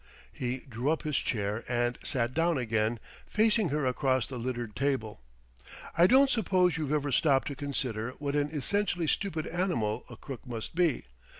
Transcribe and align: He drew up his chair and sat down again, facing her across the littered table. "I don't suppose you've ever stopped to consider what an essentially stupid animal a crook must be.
He 0.33 0.61
drew 0.61 0.89
up 0.89 1.03
his 1.03 1.17
chair 1.17 1.63
and 1.69 1.99
sat 2.03 2.33
down 2.33 2.57
again, 2.57 2.99
facing 3.27 3.69
her 3.69 3.85
across 3.85 4.25
the 4.25 4.39
littered 4.39 4.75
table. 4.75 5.21
"I 5.95 6.07
don't 6.07 6.31
suppose 6.31 6.75
you've 6.75 6.91
ever 6.91 7.11
stopped 7.11 7.49
to 7.49 7.55
consider 7.55 8.13
what 8.17 8.35
an 8.35 8.49
essentially 8.49 9.05
stupid 9.05 9.45
animal 9.45 10.05
a 10.09 10.17
crook 10.17 10.47
must 10.47 10.73
be. 10.73 11.03